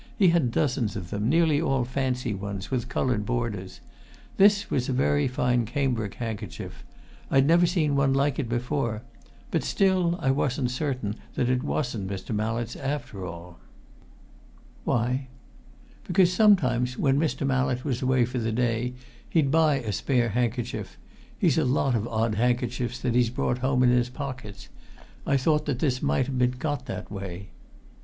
He 0.17 0.29
has 0.29 0.41
dozens 0.49 0.95
of 0.95 1.11
them, 1.11 1.29
nearly 1.29 1.61
all 1.61 1.85
fancy 1.85 2.33
ones, 2.33 2.71
with 2.71 2.89
coloured 2.89 3.23
borders. 3.23 3.81
This 4.37 4.71
was 4.71 4.89
a 4.89 4.93
very 4.93 5.27
fine 5.27 5.63
cambric 5.63 6.15
handkerchief 6.15 6.83
I'd 7.29 7.45
never 7.45 7.67
seen 7.67 7.95
one 7.95 8.11
like 8.11 8.39
it 8.39 8.49
before. 8.49 9.03
But, 9.51 9.63
still, 9.63 10.17
I 10.19 10.31
wasn't 10.31 10.71
certain 10.71 11.17
that 11.35 11.49
it 11.51 11.61
wasn't 11.61 12.09
Mr. 12.09 12.33
Mallett's 12.33 12.75
after 12.75 13.27
all." 13.27 13.59
"Why?" 14.85 15.27
"Because 16.07 16.33
sometimes 16.33 16.97
when 16.97 17.19
Mr. 17.19 17.45
Mallett 17.45 17.85
was 17.85 18.01
away 18.01 18.25
for 18.25 18.39
the 18.39 18.51
day 18.51 18.95
he'd 19.29 19.51
buy 19.51 19.75
a 19.81 19.91
spare 19.91 20.29
handkerchief 20.29 20.97
he's 21.37 21.59
a 21.59 21.63
lot 21.63 21.93
of 21.93 22.07
odd 22.07 22.33
handkerchiefs 22.33 22.97
that 23.01 23.13
he's 23.13 23.29
brought 23.29 23.59
home 23.59 23.83
in 23.83 23.89
his 23.89 24.09
pockets. 24.09 24.67
I 25.27 25.37
thought 25.37 25.67
this 25.67 26.01
might 26.01 26.25
have 26.25 26.39
been 26.39 26.55
got 26.57 26.87
that 26.87 27.11
way." 27.11 27.49